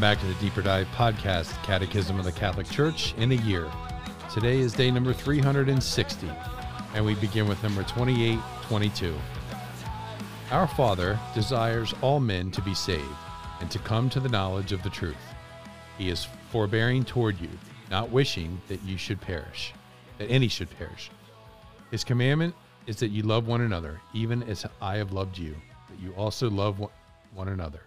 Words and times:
back 0.00 0.20
to 0.20 0.26
the 0.26 0.34
Deeper 0.34 0.62
Dive 0.62 0.86
podcast, 0.94 1.50
Catechism 1.64 2.20
of 2.20 2.24
the 2.24 2.30
Catholic 2.30 2.68
Church 2.70 3.14
in 3.16 3.32
a 3.32 3.34
year. 3.34 3.68
Today 4.32 4.58
is 4.58 4.72
day 4.72 4.92
number 4.92 5.12
360, 5.12 6.30
and 6.94 7.04
we 7.04 7.16
begin 7.16 7.48
with 7.48 7.60
number 7.64 7.82
2822. 7.82 9.12
Our 10.52 10.68
Father 10.68 11.18
desires 11.34 11.94
all 12.00 12.20
men 12.20 12.52
to 12.52 12.62
be 12.62 12.74
saved 12.74 13.02
and 13.60 13.68
to 13.72 13.80
come 13.80 14.08
to 14.10 14.20
the 14.20 14.28
knowledge 14.28 14.70
of 14.70 14.84
the 14.84 14.90
truth. 14.90 15.16
He 15.96 16.10
is 16.10 16.28
forbearing 16.50 17.04
toward 17.04 17.40
you, 17.40 17.50
not 17.90 18.10
wishing 18.10 18.60
that 18.68 18.82
you 18.84 18.96
should 18.98 19.20
perish, 19.20 19.72
that 20.18 20.30
any 20.30 20.46
should 20.46 20.70
perish. 20.78 21.10
His 21.90 22.04
commandment 22.04 22.54
is 22.86 22.96
that 22.96 23.08
you 23.08 23.24
love 23.24 23.48
one 23.48 23.62
another, 23.62 24.00
even 24.14 24.44
as 24.44 24.64
I 24.80 24.96
have 24.98 25.12
loved 25.12 25.38
you, 25.38 25.56
that 25.88 25.98
you 25.98 26.12
also 26.12 26.48
love 26.48 26.78
one 27.34 27.48
another. 27.48 27.80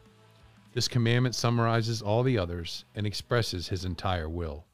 This 0.74 0.88
commandment 0.88 1.36
summarizes 1.36 2.02
all 2.02 2.24
the 2.24 2.38
others 2.38 2.86
and 2.96 3.06
expresses 3.06 3.68
his 3.68 3.84
entire 3.84 4.30
will. 4.30 4.68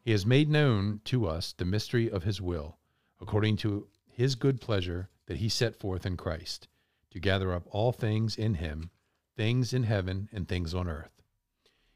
He 0.00 0.12
has 0.12 0.24
made 0.24 0.48
known 0.48 1.00
to 1.06 1.26
us 1.26 1.52
the 1.52 1.64
mystery 1.64 2.08
of 2.08 2.22
his 2.22 2.40
will, 2.40 2.78
according 3.20 3.56
to 3.58 3.88
his 4.06 4.36
good 4.36 4.60
pleasure 4.60 5.08
that 5.26 5.38
he 5.38 5.48
set 5.48 5.74
forth 5.74 6.06
in 6.06 6.16
Christ, 6.16 6.68
to 7.10 7.18
gather 7.18 7.52
up 7.52 7.66
all 7.70 7.90
things 7.90 8.36
in 8.36 8.54
him, 8.54 8.90
things 9.36 9.72
in 9.72 9.82
heaven 9.82 10.28
and 10.32 10.46
things 10.46 10.72
on 10.72 10.88
earth. 10.88 11.20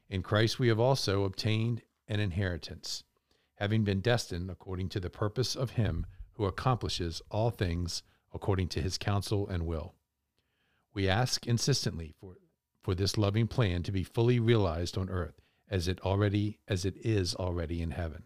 In 0.09 0.21
Christ 0.21 0.59
we 0.59 0.67
have 0.67 0.79
also 0.79 1.23
obtained 1.23 1.81
an 2.09 2.19
inheritance, 2.19 3.05
having 3.55 3.85
been 3.85 4.01
destined 4.01 4.51
according 4.51 4.89
to 4.89 4.99
the 4.99 5.09
purpose 5.09 5.55
of 5.55 5.71
him 5.71 6.05
who 6.33 6.45
accomplishes 6.45 7.21
all 7.31 7.51
things 7.51 8.03
according 8.33 8.67
to 8.67 8.81
his 8.81 8.97
counsel 8.97 9.47
and 9.47 9.65
will. 9.65 9.95
We 10.93 11.07
ask 11.07 11.47
insistently 11.47 12.13
for 12.19 12.35
for 12.83 12.93
this 12.93 13.17
loving 13.17 13.47
plan 13.47 13.81
to 13.83 13.91
be 13.91 14.03
fully 14.03 14.39
realized 14.39 14.97
on 14.97 15.09
earth 15.09 15.41
as 15.69 15.87
it 15.87 15.99
already 16.01 16.59
as 16.67 16.85
it 16.85 16.95
is 16.97 17.33
already 17.35 17.81
in 17.81 17.91
heaven. 17.91 18.23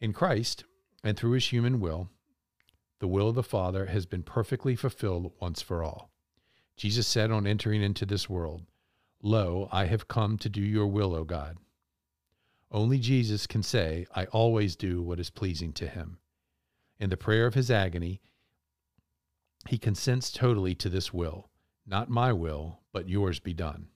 In 0.00 0.12
Christ 0.12 0.64
and 1.02 1.16
through 1.16 1.32
his 1.32 1.48
human 1.48 1.80
will, 1.80 2.10
the 3.00 3.08
will 3.08 3.28
of 3.28 3.34
the 3.34 3.42
Father 3.42 3.86
has 3.86 4.06
been 4.06 4.22
perfectly 4.22 4.76
fulfilled 4.76 5.32
once 5.40 5.60
for 5.60 5.82
all. 5.82 6.10
Jesus 6.76 7.06
said 7.06 7.30
on 7.30 7.46
entering 7.46 7.82
into 7.82 8.06
this 8.06 8.28
world, 8.28 8.62
Lo, 9.22 9.68
I 9.72 9.86
have 9.86 10.08
come 10.08 10.38
to 10.38 10.48
do 10.48 10.60
your 10.60 10.86
will, 10.86 11.14
O 11.14 11.24
God. 11.24 11.56
Only 12.70 12.98
Jesus 12.98 13.46
can 13.46 13.62
say, 13.62 14.06
I 14.14 14.26
always 14.26 14.76
do 14.76 15.02
what 15.02 15.20
is 15.20 15.30
pleasing 15.30 15.72
to 15.74 15.86
him. 15.86 16.18
In 16.98 17.10
the 17.10 17.16
prayer 17.16 17.46
of 17.46 17.54
his 17.54 17.70
agony, 17.70 18.20
he 19.68 19.78
consents 19.78 20.30
totally 20.30 20.74
to 20.76 20.88
this 20.88 21.12
will 21.12 21.48
not 21.86 22.08
my 22.08 22.32
will, 22.32 22.81
but 22.92 23.08
yours 23.08 23.40
be 23.40 23.54
done. 23.54 23.88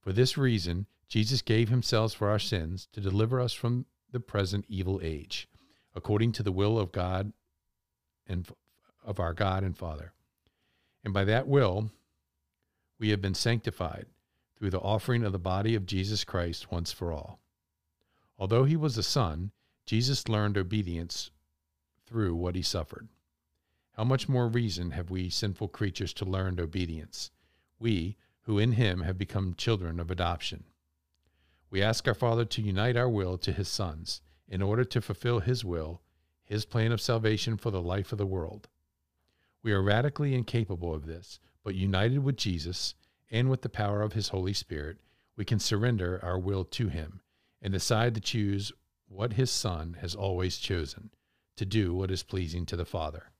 For 0.00 0.12
this 0.12 0.36
reason, 0.36 0.86
Jesus 1.08 1.42
gave 1.42 1.68
himself 1.68 2.14
for 2.14 2.28
our 2.28 2.38
sins 2.38 2.88
to 2.92 3.00
deliver 3.00 3.40
us 3.40 3.52
from 3.52 3.86
the 4.10 4.20
present 4.20 4.64
evil 4.68 5.00
age, 5.02 5.48
according 5.94 6.32
to 6.32 6.42
the 6.42 6.52
will 6.52 6.78
of 6.78 6.92
God 6.92 7.32
and 8.26 8.48
of 9.04 9.20
our 9.20 9.32
God 9.32 9.62
and 9.62 9.76
Father. 9.76 10.12
And 11.04 11.14
by 11.14 11.24
that 11.24 11.46
will, 11.46 11.90
we 12.98 13.10
have 13.10 13.20
been 13.20 13.34
sanctified 13.34 14.06
through 14.58 14.70
the 14.70 14.80
offering 14.80 15.22
of 15.22 15.32
the 15.32 15.38
body 15.38 15.74
of 15.74 15.86
Jesus 15.86 16.24
Christ 16.24 16.72
once 16.72 16.92
for 16.92 17.12
all. 17.12 17.38
Although 18.38 18.64
he 18.64 18.76
was 18.76 18.98
a 18.98 19.02
son, 19.02 19.52
Jesus 19.84 20.28
learned 20.28 20.58
obedience 20.58 21.30
through 22.06 22.34
what 22.34 22.54
he 22.54 22.62
suffered. 22.62 23.08
How 23.92 24.04
much 24.04 24.28
more 24.28 24.48
reason 24.48 24.90
have 24.90 25.10
we 25.10 25.30
sinful 25.30 25.68
creatures 25.68 26.12
to 26.14 26.24
learn 26.24 26.60
obedience, 26.60 27.30
we 27.78 28.16
who 28.42 28.58
in 28.58 28.72
him 28.72 29.02
have 29.02 29.18
become 29.18 29.54
children 29.54 29.98
of 30.00 30.10
adoption? 30.10 30.64
We 31.70 31.82
ask 31.82 32.06
our 32.06 32.14
Father 32.14 32.44
to 32.44 32.62
unite 32.62 32.96
our 32.96 33.08
will 33.08 33.38
to 33.38 33.52
his 33.52 33.68
Son's, 33.68 34.20
in 34.48 34.62
order 34.62 34.84
to 34.84 35.00
fulfill 35.00 35.40
his 35.40 35.64
will, 35.64 36.00
his 36.44 36.64
plan 36.64 36.92
of 36.92 37.00
salvation 37.00 37.56
for 37.56 37.70
the 37.70 37.82
life 37.82 38.12
of 38.12 38.18
the 38.18 38.26
world. 38.26 38.68
We 39.62 39.72
are 39.72 39.82
radically 39.82 40.34
incapable 40.34 40.94
of 40.94 41.06
this, 41.06 41.40
but 41.64 41.74
united 41.74 42.20
with 42.20 42.36
Jesus 42.36 42.94
and 43.30 43.50
with 43.50 43.62
the 43.62 43.68
power 43.68 44.02
of 44.02 44.12
his 44.12 44.28
Holy 44.28 44.52
Spirit, 44.52 44.98
we 45.36 45.44
can 45.44 45.58
surrender 45.58 46.20
our 46.22 46.38
will 46.38 46.64
to 46.64 46.88
him 46.88 47.20
and 47.60 47.72
decide 47.72 48.14
to 48.14 48.20
choose 48.20 48.72
what 49.08 49.32
his 49.32 49.50
Son 49.50 49.96
has 50.00 50.14
always 50.14 50.58
chosen 50.58 51.10
to 51.56 51.64
do 51.64 51.94
what 51.94 52.10
is 52.10 52.22
pleasing 52.22 52.66
to 52.66 52.76
the 52.76 52.84
Father. 52.84 53.32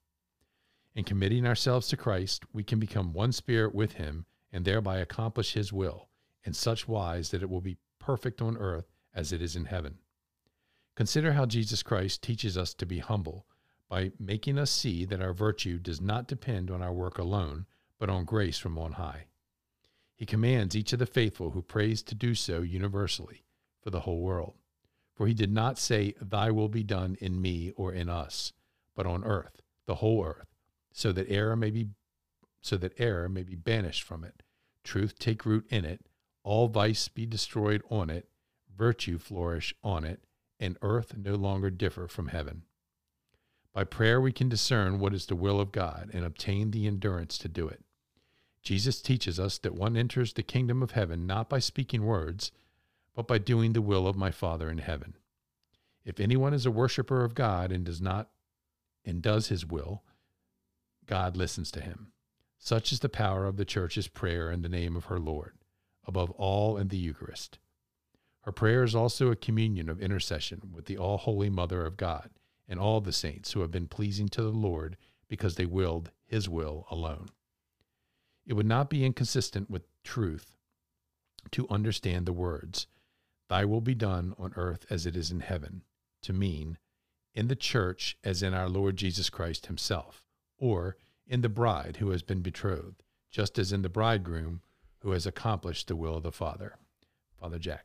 In 0.96 1.04
committing 1.04 1.46
ourselves 1.46 1.88
to 1.88 1.96
Christ, 1.98 2.44
we 2.54 2.64
can 2.64 2.80
become 2.80 3.12
one 3.12 3.30
spirit 3.30 3.74
with 3.74 3.92
him 3.92 4.24
and 4.50 4.64
thereby 4.64 4.96
accomplish 4.96 5.52
his 5.52 5.70
will 5.70 6.08
in 6.42 6.54
such 6.54 6.88
wise 6.88 7.30
that 7.30 7.42
it 7.42 7.50
will 7.50 7.60
be 7.60 7.76
perfect 7.98 8.40
on 8.40 8.56
earth 8.56 8.86
as 9.14 9.30
it 9.30 9.42
is 9.42 9.56
in 9.56 9.66
heaven. 9.66 9.98
Consider 10.94 11.34
how 11.34 11.44
Jesus 11.44 11.82
Christ 11.82 12.22
teaches 12.22 12.56
us 12.56 12.72
to 12.72 12.86
be 12.86 13.00
humble 13.00 13.44
by 13.90 14.12
making 14.18 14.58
us 14.58 14.70
see 14.70 15.04
that 15.04 15.20
our 15.20 15.34
virtue 15.34 15.78
does 15.78 16.00
not 16.00 16.26
depend 16.26 16.70
on 16.70 16.80
our 16.80 16.94
work 16.94 17.18
alone, 17.18 17.66
but 17.98 18.08
on 18.08 18.24
grace 18.24 18.58
from 18.58 18.78
on 18.78 18.92
high. 18.92 19.26
He 20.14 20.24
commands 20.24 20.74
each 20.74 20.94
of 20.94 20.98
the 20.98 21.04
faithful 21.04 21.50
who 21.50 21.60
prays 21.60 22.02
to 22.04 22.14
do 22.14 22.34
so 22.34 22.62
universally 22.62 23.44
for 23.82 23.90
the 23.90 24.00
whole 24.00 24.20
world. 24.20 24.54
For 25.14 25.26
he 25.26 25.34
did 25.34 25.52
not 25.52 25.78
say, 25.78 26.14
Thy 26.22 26.50
will 26.50 26.70
be 26.70 26.82
done 26.82 27.18
in 27.20 27.42
me 27.42 27.70
or 27.76 27.92
in 27.92 28.08
us, 28.08 28.54
but 28.94 29.04
on 29.04 29.24
earth, 29.24 29.60
the 29.84 29.96
whole 29.96 30.24
earth 30.24 30.55
so 30.96 31.12
that 31.12 31.28
error 31.28 31.54
may 31.54 31.70
be 31.70 31.88
so 32.62 32.78
that 32.78 32.98
error 32.98 33.28
may 33.28 33.42
be 33.42 33.54
banished 33.54 34.02
from 34.02 34.24
it, 34.24 34.42
truth 34.82 35.18
take 35.18 35.44
root 35.44 35.66
in 35.68 35.84
it, 35.84 36.06
all 36.42 36.68
vice 36.68 37.06
be 37.06 37.26
destroyed 37.26 37.82
on 37.90 38.08
it, 38.08 38.30
virtue 38.74 39.18
flourish 39.18 39.74
on 39.84 40.04
it, 40.04 40.24
and 40.58 40.78
earth 40.80 41.14
no 41.14 41.34
longer 41.34 41.68
differ 41.68 42.08
from 42.08 42.28
heaven. 42.28 42.62
By 43.74 43.84
prayer 43.84 44.22
we 44.22 44.32
can 44.32 44.48
discern 44.48 44.98
what 44.98 45.12
is 45.12 45.26
the 45.26 45.36
will 45.36 45.60
of 45.60 45.70
God 45.70 46.08
and 46.14 46.24
obtain 46.24 46.70
the 46.70 46.86
endurance 46.86 47.36
to 47.38 47.48
do 47.48 47.68
it. 47.68 47.84
Jesus 48.62 49.02
teaches 49.02 49.38
us 49.38 49.58
that 49.58 49.74
one 49.74 49.98
enters 49.98 50.32
the 50.32 50.42
kingdom 50.42 50.82
of 50.82 50.92
heaven 50.92 51.26
not 51.26 51.50
by 51.50 51.58
speaking 51.58 52.04
words, 52.04 52.52
but 53.14 53.28
by 53.28 53.36
doing 53.36 53.74
the 53.74 53.82
will 53.82 54.08
of 54.08 54.16
my 54.16 54.30
Father 54.30 54.70
in 54.70 54.78
heaven. 54.78 55.14
If 56.06 56.18
anyone 56.20 56.54
is 56.54 56.64
a 56.64 56.70
worshiper 56.70 57.22
of 57.22 57.34
God 57.34 57.70
and 57.70 57.84
does 57.84 58.00
not 58.00 58.30
and 59.04 59.20
does 59.20 59.48
his 59.48 59.66
will, 59.66 60.02
God 61.06 61.36
listens 61.36 61.70
to 61.72 61.80
him. 61.80 62.12
Such 62.58 62.90
is 62.90 63.00
the 63.00 63.08
power 63.08 63.46
of 63.46 63.56
the 63.56 63.64
church's 63.64 64.08
prayer 64.08 64.50
in 64.50 64.62
the 64.62 64.68
name 64.68 64.96
of 64.96 65.06
her 65.06 65.20
Lord, 65.20 65.58
above 66.04 66.30
all 66.32 66.76
in 66.76 66.88
the 66.88 66.96
Eucharist. 66.96 67.58
Her 68.40 68.52
prayer 68.52 68.82
is 68.82 68.94
also 68.94 69.30
a 69.30 69.36
communion 69.36 69.88
of 69.88 70.00
intercession 70.00 70.70
with 70.72 70.86
the 70.86 70.98
all 70.98 71.18
holy 71.18 71.50
Mother 71.50 71.84
of 71.84 71.96
God 71.96 72.30
and 72.68 72.80
all 72.80 73.00
the 73.00 73.12
saints 73.12 73.52
who 73.52 73.60
have 73.60 73.70
been 73.70 73.88
pleasing 73.88 74.28
to 74.30 74.42
the 74.42 74.48
Lord 74.48 74.96
because 75.28 75.56
they 75.56 75.66
willed 75.66 76.10
his 76.24 76.48
will 76.48 76.86
alone. 76.90 77.28
It 78.46 78.54
would 78.54 78.66
not 78.66 78.90
be 78.90 79.04
inconsistent 79.04 79.70
with 79.70 79.86
truth 80.04 80.56
to 81.52 81.68
understand 81.68 82.26
the 82.26 82.32
words, 82.32 82.86
Thy 83.48 83.64
will 83.64 83.80
be 83.80 83.94
done 83.94 84.34
on 84.38 84.52
earth 84.56 84.86
as 84.90 85.06
it 85.06 85.16
is 85.16 85.30
in 85.30 85.40
heaven, 85.40 85.84
to 86.22 86.32
mean, 86.32 86.78
in 87.34 87.48
the 87.48 87.54
church 87.54 88.16
as 88.24 88.42
in 88.42 88.54
our 88.54 88.68
Lord 88.68 88.96
Jesus 88.96 89.30
Christ 89.30 89.66
himself 89.66 90.25
or 90.58 90.96
in 91.26 91.40
the 91.40 91.48
bride 91.48 91.96
who 91.98 92.10
has 92.10 92.22
been 92.22 92.40
betrothed, 92.40 93.02
just 93.30 93.58
as 93.58 93.72
in 93.72 93.82
the 93.82 93.88
bridegroom 93.88 94.60
who 95.00 95.10
has 95.10 95.26
accomplished 95.26 95.88
the 95.88 95.96
will 95.96 96.16
of 96.16 96.22
the 96.22 96.32
Father. 96.32 96.76
Father 97.38 97.58
Jack. 97.58 97.84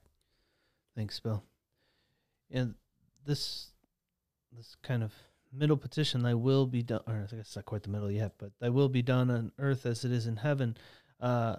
Thanks, 0.95 1.19
Bill. 1.19 1.43
And 2.49 2.75
this 3.25 3.67
this 4.55 4.75
kind 4.83 5.03
of 5.03 5.13
middle 5.53 5.77
petition, 5.77 6.23
thy 6.23 6.33
will 6.33 6.65
be 6.65 6.83
done 6.83 7.01
or 7.07 7.27
I 7.31 7.35
guess 7.35 7.47
it's 7.47 7.55
not 7.55 7.65
quite 7.65 7.83
the 7.83 7.89
middle 7.89 8.11
yet, 8.11 8.33
but 8.37 8.51
thy 8.59 8.69
will 8.69 8.89
be 8.89 9.01
done 9.01 9.29
on 9.29 9.51
earth 9.57 9.85
as 9.85 10.03
it 10.05 10.11
is 10.11 10.27
in 10.27 10.37
heaven, 10.37 10.77
uh 11.19 11.57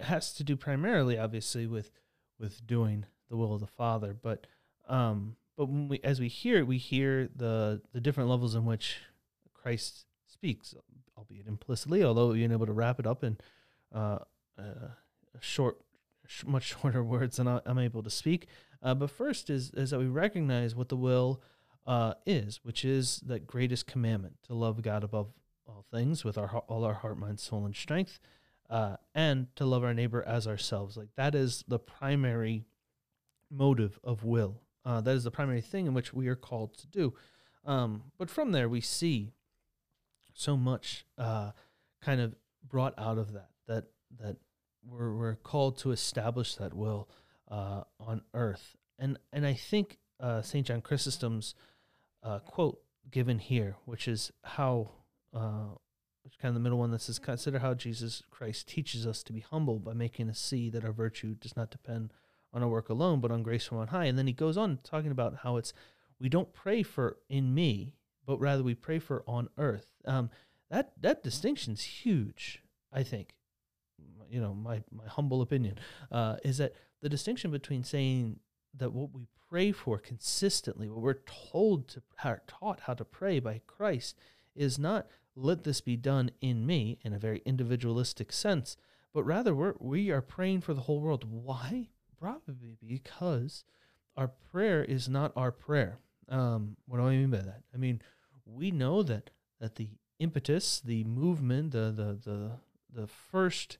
has 0.00 0.32
to 0.34 0.44
do 0.44 0.56
primarily 0.56 1.18
obviously 1.18 1.66
with 1.66 1.90
with 2.38 2.66
doing 2.66 3.04
the 3.28 3.36
will 3.36 3.54
of 3.54 3.60
the 3.60 3.66
Father. 3.66 4.16
But 4.20 4.46
um 4.88 5.36
but 5.56 5.66
when 5.66 5.88
we 5.88 6.00
as 6.02 6.20
we 6.20 6.28
hear 6.28 6.58
it, 6.58 6.66
we 6.66 6.78
hear 6.78 7.28
the 7.34 7.82
the 7.92 8.00
different 8.00 8.30
levels 8.30 8.54
in 8.54 8.64
which 8.64 8.98
Christ 9.64 10.04
speaks, 10.26 10.74
albeit 11.16 11.46
implicitly, 11.46 12.04
although 12.04 12.34
being 12.34 12.52
able 12.52 12.66
to 12.66 12.72
wrap 12.72 13.00
it 13.00 13.06
up 13.06 13.24
in 13.24 13.38
uh, 13.94 14.18
uh, 14.58 14.88
short, 15.40 15.78
sh- 16.26 16.44
much 16.44 16.64
shorter 16.80 17.02
words 17.02 17.38
than 17.38 17.48
I, 17.48 17.60
am 17.64 17.78
able 17.78 18.02
to 18.02 18.10
speak. 18.10 18.46
Uh, 18.82 18.94
but 18.94 19.10
first 19.10 19.48
is, 19.48 19.70
is 19.70 19.90
that 19.90 19.98
we 19.98 20.06
recognize 20.06 20.74
what 20.74 20.90
the 20.90 20.96
will 20.96 21.42
uh, 21.86 22.12
is, 22.26 22.60
which 22.62 22.84
is 22.84 23.20
that 23.26 23.46
greatest 23.46 23.86
commandment 23.86 24.36
to 24.48 24.54
love 24.54 24.82
God 24.82 25.02
above 25.02 25.28
all 25.66 25.86
things 25.90 26.24
with 26.24 26.36
our 26.36 26.58
all 26.68 26.84
our 26.84 26.92
heart, 26.92 27.16
mind, 27.16 27.40
soul, 27.40 27.64
and 27.64 27.74
strength, 27.74 28.20
uh, 28.68 28.96
and 29.14 29.46
to 29.56 29.64
love 29.64 29.82
our 29.82 29.94
neighbor 29.94 30.22
as 30.26 30.46
ourselves. 30.46 30.98
Like 30.98 31.08
that 31.16 31.34
is 31.34 31.64
the 31.66 31.78
primary 31.78 32.66
motive 33.50 33.98
of 34.04 34.24
will. 34.24 34.60
Uh, 34.84 35.00
that 35.00 35.16
is 35.16 35.24
the 35.24 35.30
primary 35.30 35.62
thing 35.62 35.86
in 35.86 35.94
which 35.94 36.12
we 36.12 36.28
are 36.28 36.36
called 36.36 36.76
to 36.76 36.86
do. 36.86 37.14
Um, 37.64 38.02
but 38.18 38.28
from 38.28 38.52
there, 38.52 38.68
we 38.68 38.82
see 38.82 39.32
so 40.34 40.56
much 40.56 41.06
uh, 41.16 41.52
kind 42.02 42.20
of 42.20 42.34
brought 42.68 42.94
out 42.98 43.18
of 43.18 43.32
that 43.32 43.48
that 43.66 43.84
that 44.20 44.36
we're, 44.88 45.14
we're 45.14 45.34
called 45.36 45.78
to 45.78 45.90
establish 45.90 46.56
that 46.56 46.74
will 46.74 47.08
uh, 47.50 47.82
on 48.00 48.22
earth. 48.32 48.76
And, 48.98 49.18
and 49.32 49.46
I 49.46 49.54
think 49.54 49.98
uh, 50.20 50.42
St. 50.42 50.66
John 50.66 50.80
Chrysostom's 50.80 51.54
uh, 52.22 52.38
quote 52.40 52.80
given 53.10 53.38
here, 53.38 53.76
which 53.84 54.08
is 54.08 54.32
how, 54.42 54.90
uh, 55.34 55.74
which 56.22 56.38
kind 56.38 56.50
of 56.50 56.54
the 56.54 56.60
middle 56.60 56.78
one 56.78 56.90
that 56.90 57.02
says, 57.02 57.18
Consider 57.18 57.58
how 57.58 57.74
Jesus 57.74 58.22
Christ 58.30 58.68
teaches 58.68 59.06
us 59.06 59.22
to 59.24 59.32
be 59.32 59.40
humble 59.40 59.78
by 59.78 59.92
making 59.92 60.30
us 60.30 60.38
see 60.38 60.70
that 60.70 60.84
our 60.84 60.92
virtue 60.92 61.34
does 61.34 61.56
not 61.56 61.70
depend 61.70 62.12
on 62.52 62.62
our 62.62 62.68
work 62.68 62.88
alone, 62.88 63.20
but 63.20 63.30
on 63.30 63.42
grace 63.42 63.66
from 63.66 63.78
on 63.78 63.88
high. 63.88 64.04
And 64.04 64.18
then 64.18 64.26
he 64.26 64.32
goes 64.32 64.56
on 64.56 64.78
talking 64.84 65.10
about 65.10 65.38
how 65.42 65.56
it's, 65.56 65.72
we 66.20 66.28
don't 66.28 66.52
pray 66.52 66.82
for 66.82 67.18
in 67.28 67.52
me, 67.52 67.94
but 68.26 68.40
rather 68.40 68.62
we 68.62 68.74
pray 68.74 68.98
for 68.98 69.22
on 69.26 69.48
earth. 69.58 69.86
Um, 70.04 70.30
that 70.70 70.92
that 71.00 71.22
distinction's 71.22 71.82
huge, 71.82 72.62
I 72.92 73.02
think. 73.02 73.34
You 74.30 74.40
know, 74.40 74.54
my 74.54 74.82
my 74.90 75.06
humble 75.06 75.42
opinion 75.42 75.78
uh, 76.10 76.36
is 76.44 76.58
that 76.58 76.74
the 77.00 77.08
distinction 77.08 77.50
between 77.50 77.84
saying 77.84 78.40
that 78.76 78.92
what 78.92 79.12
we 79.12 79.26
pray 79.48 79.72
for 79.72 79.98
consistently, 79.98 80.88
what 80.88 81.02
we're 81.02 81.20
told 81.52 81.86
to 81.88 82.02
are 82.24 82.42
taught 82.46 82.80
how 82.80 82.94
to 82.94 83.04
pray 83.04 83.38
by 83.38 83.60
Christ, 83.66 84.16
is 84.54 84.78
not 84.78 85.06
let 85.36 85.64
this 85.64 85.80
be 85.80 85.96
done 85.96 86.30
in 86.40 86.66
me 86.66 86.98
in 87.02 87.12
a 87.12 87.18
very 87.18 87.42
individualistic 87.44 88.32
sense, 88.32 88.76
but 89.12 89.24
rather 89.24 89.54
we're, 89.54 89.74
we 89.78 90.10
are 90.10 90.20
praying 90.20 90.60
for 90.60 90.74
the 90.74 90.82
whole 90.82 91.00
world. 91.00 91.24
Why? 91.28 91.88
Probably 92.20 92.76
because 92.84 93.64
our 94.16 94.28
prayer 94.28 94.82
is 94.82 95.08
not 95.08 95.32
our 95.36 95.52
prayer. 95.52 95.98
Um, 96.28 96.76
what 96.86 96.98
do 96.98 97.04
I 97.04 97.16
mean 97.16 97.30
by 97.30 97.38
that? 97.38 97.62
I 97.72 97.76
mean, 97.76 98.00
we 98.44 98.70
know 98.70 99.02
that 99.02 99.30
that 99.60 99.76
the 99.76 99.88
impetus, 100.18 100.80
the 100.80 101.04
movement, 101.04 101.72
the 101.72 101.90
the 101.90 102.18
the 102.30 102.50
the 103.02 103.06
first 103.06 103.78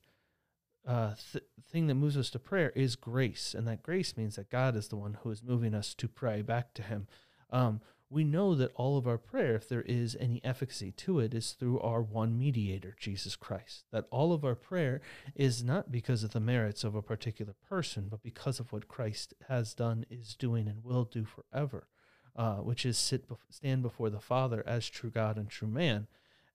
uh, 0.87 1.14
th- 1.32 1.44
thing 1.70 1.87
that 1.87 1.94
moves 1.94 2.17
us 2.17 2.31
to 2.31 2.38
prayer 2.38 2.70
is 2.70 2.96
grace, 2.96 3.55
and 3.56 3.67
that 3.67 3.82
grace 3.82 4.17
means 4.17 4.37
that 4.37 4.50
God 4.50 4.76
is 4.76 4.88
the 4.88 4.96
one 4.96 5.19
who 5.23 5.31
is 5.31 5.43
moving 5.43 5.75
us 5.75 5.94
to 5.94 6.08
pray 6.08 6.43
back 6.43 6.75
to 6.75 6.82
Him. 6.82 7.06
Um, 7.50 7.81
we 8.11 8.23
know 8.23 8.55
that 8.55 8.73
all 8.76 8.96
of 8.96 9.08
our 9.08 9.19
prayer, 9.19 9.56
if 9.56 9.69
there 9.69 9.82
is 9.82 10.17
any 10.20 10.41
efficacy 10.44 10.93
to 10.93 11.20
it, 11.20 11.35
is 11.35 11.52
through 11.52 11.81
our 11.81 12.02
one 12.02 12.38
mediator, 12.38 12.94
Jesus 12.99 13.35
Christ. 13.35 13.85
That 13.93 14.06
all 14.11 14.32
of 14.32 14.44
our 14.44 14.55
prayer 14.55 15.00
is 15.35 15.64
not 15.64 15.91
because 15.91 16.23
of 16.23 16.32
the 16.32 16.41
merits 16.41 16.85
of 16.85 16.94
a 16.94 17.02
particular 17.02 17.55
person, 17.69 18.06
but 18.08 18.23
because 18.23 18.61
of 18.61 18.73
what 18.73 18.88
Christ 18.88 19.35
has 19.49 19.75
done, 19.75 20.05
is 20.11 20.37
doing, 20.37 20.69
and 20.69 20.85
will 20.85 21.05
do 21.05 21.25
forever, 21.25 21.88
uh, 22.36 22.56
which 22.56 22.84
is 22.84 22.98
sit 22.98 23.28
bef- 23.28 23.38
stand 23.50 23.82
before 23.82 24.10
the 24.10 24.20
Father 24.20 24.62
as 24.66 24.88
true 24.88 25.10
God 25.10 25.36
and 25.36 25.48
true 25.48 25.69
man, 25.69 26.06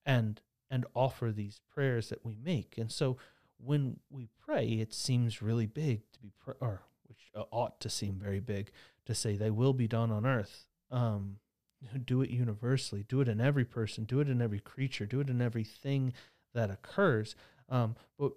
and 0.06 0.42
and 0.70 0.86
offer 0.94 1.32
these 1.32 1.62
prayers 1.74 2.10
that 2.10 2.26
we 2.26 2.36
make. 2.44 2.78
And 2.78 2.92
so 2.92 3.18
when 3.58 4.00
we 4.10 4.28
pray, 4.40 4.66
it 4.68 4.94
seems 4.94 5.42
really 5.42 5.66
big 5.66 6.02
to 6.14 6.20
be, 6.20 6.32
pr- 6.40 6.52
or 6.62 6.84
which 7.08 7.32
uh, 7.36 7.44
ought 7.52 7.80
to 7.82 7.90
seem 7.90 8.20
very 8.22 8.40
big 8.40 8.72
to 9.06 9.16
say, 9.16 9.36
"They 9.36 9.52
will 9.52 9.74
be 9.74 9.88
done 9.88 10.12
on 10.12 10.26
earth." 10.26 10.66
Um, 10.92 11.38
do 12.06 12.22
it 12.22 12.30
universally. 12.30 13.06
Do 13.08 13.22
it 13.22 13.28
in 13.28 13.40
every 13.40 13.66
person. 13.66 14.04
Do 14.04 14.20
it 14.20 14.30
in 14.30 14.42
every 14.42 14.60
creature. 14.60 15.06
Do 15.06 15.22
it 15.22 15.30
in 15.30 15.42
everything 15.42 16.14
that 16.54 16.70
occurs. 16.70 17.36
Um, 17.70 17.96
but 18.18 18.34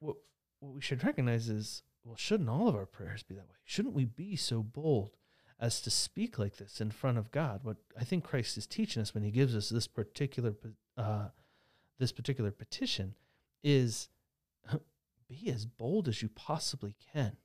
what, 0.00 0.16
what 0.60 0.74
we 0.74 0.80
should 0.80 1.04
recognize 1.04 1.48
is 1.48 1.82
well 2.04 2.16
shouldn't 2.16 2.48
all 2.48 2.68
of 2.68 2.74
our 2.74 2.86
prayers 2.86 3.22
be 3.22 3.34
that 3.34 3.48
way? 3.48 3.56
Shouldn't 3.64 3.94
we 3.94 4.04
be 4.04 4.36
so 4.36 4.62
bold 4.62 5.16
as 5.60 5.80
to 5.80 5.90
speak 5.90 6.38
like 6.38 6.56
this 6.56 6.80
in 6.80 6.90
front 6.90 7.18
of 7.18 7.30
god. 7.30 7.60
What 7.62 7.76
i 7.98 8.04
think 8.04 8.24
christ 8.24 8.56
is 8.56 8.66
teaching 8.66 9.02
us 9.02 9.14
when 9.14 9.22
he 9.22 9.30
gives 9.30 9.54
us 9.54 9.68
this 9.68 9.86
particular 9.86 10.54
uh, 10.96 11.28
this 11.98 12.12
particular 12.12 12.50
petition 12.50 13.14
is 13.62 14.08
be 15.28 15.50
as 15.50 15.66
bold 15.66 16.08
as 16.08 16.22
you 16.22 16.28
possibly 16.28 16.94
can. 17.12 17.36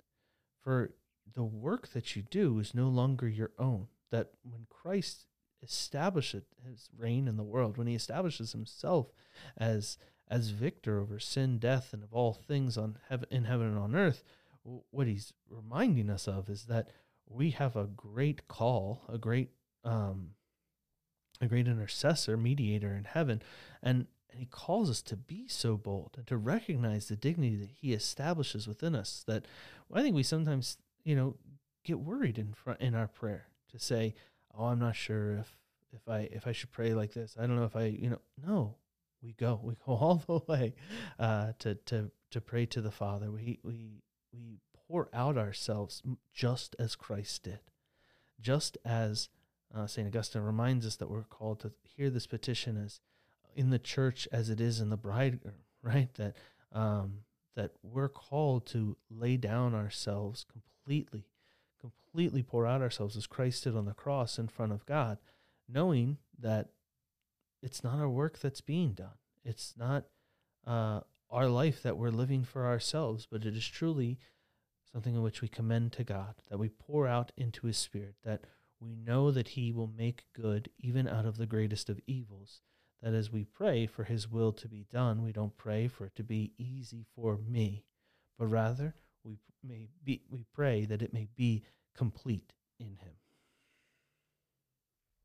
For 0.62 0.92
the 1.34 1.44
work 1.44 1.90
that 1.90 2.16
you 2.16 2.22
do 2.22 2.60
is 2.60 2.76
no 2.76 2.90
longer 2.90 3.28
your 3.28 3.52
own. 3.58 3.88
That 4.12 4.32
when 4.44 4.66
Christ 4.70 5.26
establishes 5.62 6.44
his 6.68 6.90
reign 6.98 7.28
in 7.28 7.38
the 7.38 7.44
world, 7.44 7.78
when 7.78 7.88
he 7.88 7.96
establishes 7.96 8.52
himself 8.52 9.08
as 9.58 9.98
as 10.32 10.50
victor 10.50 11.00
over 11.00 11.18
sin, 11.18 11.58
death, 11.58 11.92
and 11.92 12.04
of 12.04 12.14
all 12.14 12.34
things 12.34 12.78
on 12.78 12.98
heaven 13.10 13.28
in 13.32 13.46
heaven 13.46 13.68
and 13.68 13.78
on 13.78 13.96
earth, 13.96 14.24
what 14.92 15.08
he's 15.08 15.34
reminding 15.50 16.10
us 16.10 16.28
of 16.28 16.50
is 16.50 16.66
that 16.66 16.90
we 17.30 17.52
have 17.52 17.76
a 17.76 17.86
great 17.86 18.48
call, 18.48 19.04
a 19.08 19.18
great 19.18 19.50
um, 19.84 20.32
a 21.42 21.48
great 21.48 21.68
intercessor, 21.68 22.36
mediator 22.36 22.94
in 22.94 23.06
heaven, 23.06 23.42
and 23.82 24.08
and 24.32 24.40
he 24.40 24.46
calls 24.46 24.90
us 24.90 25.02
to 25.02 25.16
be 25.16 25.48
so 25.48 25.76
bold 25.78 26.12
and 26.18 26.28
to 26.28 26.38
recognize 26.38 27.08
the 27.08 27.16
dignity 27.16 27.56
that 27.56 27.72
he 27.82 27.94
establishes 27.94 28.68
within 28.68 28.96
us. 28.96 29.24
That 29.26 29.46
I 29.94 30.02
think 30.02 30.16
we 30.16 30.24
sometimes, 30.24 30.78
you 31.04 31.16
know, 31.16 31.36
get 31.84 32.00
worried 32.00 32.38
in 32.38 32.54
front 32.54 32.82
in 32.82 32.94
our 32.94 33.08
prayer 33.08 33.48
to 33.72 33.80
say, 33.80 34.14
"Oh, 34.54 34.66
I'm 34.66 34.80
not 34.80 34.96
sure 34.96 35.34
if 35.38 35.58
if 35.94 36.08
I 36.08 36.30
if 36.32 36.48
I 36.48 36.52
should 36.52 36.72
pray 36.72 36.94
like 36.94 37.14
this. 37.14 37.36
I 37.40 37.48
don't 37.48 37.56
know 37.56 37.66
if 37.66 37.76
I, 37.76 37.86
you 37.86 38.10
know, 38.10 38.22
no. 38.46 38.76
We 39.22 39.34
go. 39.34 39.60
We 39.62 39.76
go 39.86 39.94
all 39.94 40.24
the 40.28 40.42
way 40.52 40.76
uh, 41.18 41.54
to 41.60 41.76
to 41.76 42.12
to 42.32 42.42
pray 42.42 42.66
to 42.68 42.82
the 42.82 42.92
Father. 42.92 43.32
We 43.32 43.60
we 43.64 44.04
we 44.34 44.60
pour 44.90 45.10
out 45.14 45.38
ourselves 45.38 46.02
just 46.34 46.76
as 46.80 46.96
Christ 46.96 47.44
did, 47.44 47.60
just 48.42 48.78
as 48.84 49.30
uh, 49.74 49.86
Saint 49.86 50.08
Augustine 50.08 50.42
reminds 50.42 50.86
us 50.86 50.96
that 50.96 51.10
we're 51.10 51.24
called 51.24 51.60
to 51.60 51.72
hear 51.84 52.10
this 52.10 52.26
petition 52.26 52.82
as 52.84 53.00
in 53.56 53.70
the 53.70 53.80
church 53.80 54.28
as 54.32 54.50
it 54.50 54.60
is 54.60 54.80
in 54.80 54.90
the 54.90 54.98
bridegroom. 54.98 55.56
Right 55.82 56.14
that 56.16 56.36
um, 56.74 57.20
that 57.56 57.72
we're 57.82 58.10
called 58.10 58.66
to 58.66 58.98
lay 59.10 59.38
down 59.38 59.74
ourselves 59.74 60.46
completely 60.52 61.24
completely 61.80 62.44
pour 62.44 62.68
out 62.68 62.82
ourselves 62.82 63.16
as 63.16 63.28
Christ 63.28 63.64
did 63.64 63.78
on 63.78 63.86
the 63.86 63.94
cross 63.94 64.38
in 64.38 64.50
front 64.50 64.74
of 64.74 64.86
God, 64.86 65.20
knowing 65.70 66.18
that 66.38 66.68
it's 67.62 67.82
not 67.82 67.98
our 67.98 68.10
work 68.10 68.40
that's 68.40 68.60
being 68.60 68.92
done. 68.92 69.18
It's 69.46 69.74
not 69.78 70.04
uh, 70.68 71.00
our 71.30 71.48
life 71.48 71.82
that 71.84 71.98
we're 71.98 72.10
living 72.10 72.44
for 72.44 72.66
ourselves, 72.66 73.26
but 73.26 73.46
it 73.46 73.56
is 73.56 73.66
truly 73.66 74.18
something 74.92 75.16
in 75.16 75.22
which 75.22 75.42
we 75.42 75.48
commend 75.48 75.92
to 75.94 76.04
God, 76.04 76.36
that 76.50 76.58
we 76.58 76.70
pour 76.70 77.08
out 77.08 77.32
into 77.38 77.68
His 77.68 77.78
Spirit, 77.78 78.16
that 78.24 78.46
we 78.80 78.96
know 78.96 79.32
that 79.32 79.50
He 79.50 79.72
will 79.72 79.92
make 79.96 80.26
good 80.34 80.70
even 80.80 81.08
out 81.08 81.26
of 81.26 81.38
the 81.38 81.46
greatest 81.46 81.90
of 81.90 82.00
evils. 82.08 82.62
That 83.02 83.14
as 83.14 83.32
we 83.32 83.46
pray 83.46 83.88
for 83.88 84.04
His 84.04 84.30
will 84.30 84.52
to 84.54 84.68
be 84.68 84.86
done, 84.92 85.24
we 85.24 85.32
don't 85.32 85.56
pray 85.56 85.88
for 85.88 86.06
it 86.06 86.16
to 86.16 86.24
be 86.24 86.54
easy 86.58 87.06
for 87.16 87.38
me, 87.38 87.86
but 88.38 88.48
rather 88.48 88.96
we 89.24 89.40
may 89.64 89.90
be 90.04 90.22
we 90.30 90.46
pray 90.54 90.86
that 90.86 91.02
it 91.02 91.14
may 91.14 91.28
be 91.36 91.64
complete 91.96 92.54